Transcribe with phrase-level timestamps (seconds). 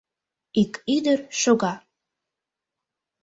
[0.61, 1.73] Ик ӱдыр шога.